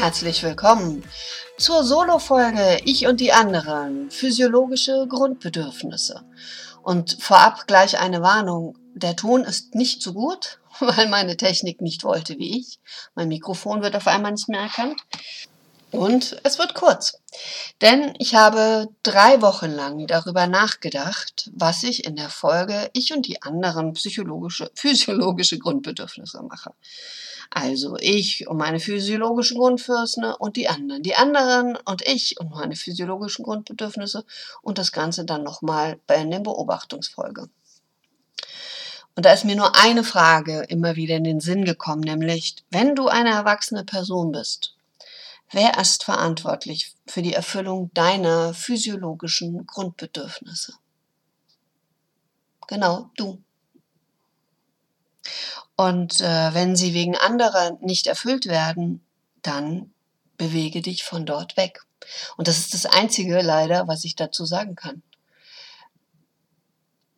Herzlich 0.00 0.42
willkommen 0.42 1.04
zur 1.58 1.84
Solo-Folge 1.84 2.80
Ich 2.86 3.06
und 3.06 3.20
die 3.20 3.32
anderen, 3.32 4.10
physiologische 4.10 5.06
Grundbedürfnisse. 5.06 6.24
Und 6.82 7.18
vorab 7.20 7.66
gleich 7.66 8.00
eine 8.00 8.22
Warnung, 8.22 8.78
der 8.94 9.14
Ton 9.14 9.44
ist 9.44 9.74
nicht 9.74 10.00
so 10.00 10.14
gut, 10.14 10.58
weil 10.80 11.06
meine 11.10 11.36
Technik 11.36 11.82
nicht 11.82 12.02
wollte 12.02 12.38
wie 12.38 12.60
ich. 12.60 12.80
Mein 13.14 13.28
Mikrofon 13.28 13.82
wird 13.82 13.94
auf 13.94 14.06
einmal 14.06 14.32
nicht 14.32 14.48
mehr 14.48 14.62
erkannt. 14.62 15.02
Und 15.92 16.40
es 16.44 16.58
wird 16.58 16.74
kurz, 16.74 17.20
denn 17.80 18.14
ich 18.18 18.36
habe 18.36 18.88
drei 19.02 19.42
Wochen 19.42 19.70
lang 19.70 20.06
darüber 20.06 20.46
nachgedacht, 20.46 21.50
was 21.52 21.82
ich 21.82 22.04
in 22.04 22.14
der 22.14 22.28
Folge 22.28 22.90
Ich 22.92 23.12
und 23.12 23.26
die 23.26 23.42
anderen 23.42 23.92
psychologische, 23.94 24.70
physiologische 24.74 25.58
Grundbedürfnisse 25.58 26.42
mache. 26.42 26.72
Also 27.50 27.96
ich 27.98 28.46
und 28.46 28.58
meine 28.58 28.78
physiologischen 28.78 29.58
Grundbedürfnisse 29.58 30.36
und 30.38 30.56
die 30.56 30.68
anderen. 30.68 31.02
Die 31.02 31.16
anderen 31.16 31.76
und 31.84 32.02
ich 32.06 32.38
und 32.38 32.50
meine 32.50 32.76
physiologischen 32.76 33.44
Grundbedürfnisse 33.44 34.24
und 34.62 34.78
das 34.78 34.92
Ganze 34.92 35.24
dann 35.24 35.42
nochmal 35.42 35.98
bei 36.06 36.22
der 36.22 36.38
Beobachtungsfolge. 36.38 37.48
Und 39.16 39.26
da 39.26 39.32
ist 39.32 39.44
mir 39.44 39.56
nur 39.56 39.76
eine 39.76 40.04
Frage 40.04 40.64
immer 40.68 40.94
wieder 40.94 41.16
in 41.16 41.24
den 41.24 41.40
Sinn 41.40 41.64
gekommen, 41.64 42.02
nämlich, 42.02 42.54
wenn 42.70 42.94
du 42.94 43.08
eine 43.08 43.30
erwachsene 43.30 43.84
Person 43.84 44.30
bist, 44.30 44.76
wer 45.50 45.78
ist 45.78 46.04
verantwortlich 46.04 46.94
für 47.06 47.22
die 47.22 47.34
Erfüllung 47.34 47.90
deiner 47.94 48.54
physiologischen 48.54 49.66
Grundbedürfnisse? 49.66 50.74
Genau, 52.66 53.10
du. 53.16 53.42
Und 55.76 56.20
äh, 56.20 56.54
wenn 56.54 56.76
sie 56.76 56.94
wegen 56.94 57.16
anderer 57.16 57.78
nicht 57.80 58.06
erfüllt 58.06 58.46
werden, 58.46 59.04
dann 59.42 59.92
bewege 60.36 60.82
dich 60.82 61.04
von 61.04 61.26
dort 61.26 61.56
weg. 61.56 61.84
Und 62.36 62.48
das 62.48 62.58
ist 62.58 62.74
das 62.74 62.86
Einzige 62.86 63.40
leider, 63.42 63.88
was 63.88 64.04
ich 64.04 64.16
dazu 64.16 64.44
sagen 64.44 64.74
kann. 64.74 65.02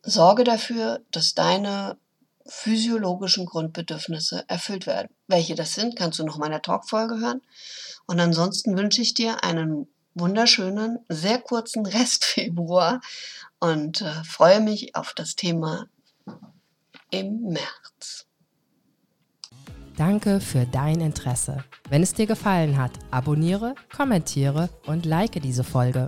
Sorge 0.01 0.43
dafür, 0.43 1.01
dass 1.11 1.33
deine 1.33 1.97
physiologischen 2.45 3.45
Grundbedürfnisse 3.45 4.43
erfüllt 4.47 4.85
werden. 4.85 5.09
Welche 5.27 5.55
das 5.55 5.73
sind, 5.73 5.95
kannst 5.95 6.19
du 6.19 6.23
noch 6.23 6.37
mal 6.37 6.47
in 6.47 6.51
der 6.51 6.61
Talkfolge 6.61 7.19
hören. 7.19 7.41
Und 8.05 8.19
ansonsten 8.19 8.77
wünsche 8.77 9.01
ich 9.01 9.13
dir 9.13 9.43
einen 9.43 9.87
wunderschönen, 10.13 10.99
sehr 11.09 11.39
kurzen 11.39 11.85
Rest 11.85 12.25
Februar 12.25 13.01
und 13.59 14.01
äh, 14.01 14.11
freue 14.25 14.61
mich 14.61 14.95
auf 14.95 15.13
das 15.13 15.35
Thema 15.35 15.87
im 17.09 17.41
März. 17.41 18.25
Danke 19.95 20.39
für 20.39 20.65
dein 20.65 21.01
Interesse. 21.01 21.63
Wenn 21.89 22.01
es 22.01 22.13
dir 22.13 22.25
gefallen 22.25 22.77
hat, 22.77 22.91
abonniere, 23.11 23.75
kommentiere 23.95 24.69
und 24.87 25.05
like 25.05 25.39
diese 25.41 25.63
Folge. 25.63 26.07